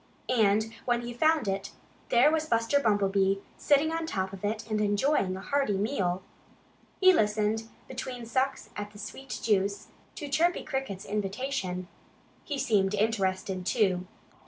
And 0.29 0.73
when 0.85 1.01
he 1.01 1.13
found 1.13 1.47
it, 1.47 1.73
there 2.09 2.31
was 2.31 2.47
Buster 2.47 2.79
Bumblebee, 2.79 3.35
sitting 3.55 3.91
on 3.91 4.07
top 4.07 4.33
of 4.33 4.43
it 4.43 4.65
and 4.67 4.81
enjoying 4.81 5.37
a 5.37 5.41
hearty 5.41 5.77
meal. 5.77 6.23
He 6.99 7.13
listened, 7.13 7.67
between 7.87 8.25
sucks 8.25 8.71
at 8.75 8.89
the 8.93 8.97
sweet 8.97 9.39
juice, 9.43 9.89
to 10.15 10.27
Chirpy 10.27 10.63
Cricket's 10.63 11.05
invitation. 11.05 11.87
He 12.43 12.57
seemed 12.57 12.95
interested, 12.95 13.63
too. 13.63 14.07